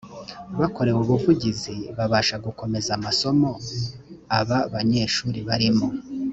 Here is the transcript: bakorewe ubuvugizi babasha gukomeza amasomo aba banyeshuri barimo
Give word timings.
bakorewe 0.59 0.99
ubuvugizi 1.01 1.75
babasha 1.97 2.35
gukomeza 2.45 2.89
amasomo 2.97 3.49
aba 4.39 4.59
banyeshuri 4.73 5.39
barimo 5.49 5.87